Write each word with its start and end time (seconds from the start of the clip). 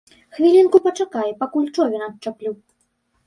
Хвілінку 0.35 0.79
пачакай, 0.85 1.29
пакуль 1.43 1.69
човен 1.77 2.05
адчаплю! 2.07 2.51